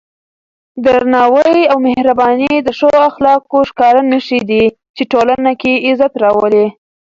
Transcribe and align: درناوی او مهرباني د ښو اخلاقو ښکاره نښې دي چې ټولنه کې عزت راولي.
درناوی 0.83 1.59
او 1.71 1.77
مهرباني 1.87 2.53
د 2.65 2.67
ښو 2.77 2.91
اخلاقو 3.09 3.59
ښکاره 3.69 4.01
نښې 4.11 4.39
دي 4.49 4.63
چې 4.95 5.03
ټولنه 5.11 5.51
کې 5.61 5.73
عزت 5.87 6.13
راولي. 6.23 6.67